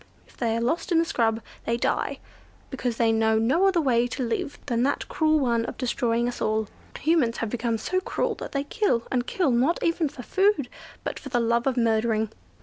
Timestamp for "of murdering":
11.67-12.31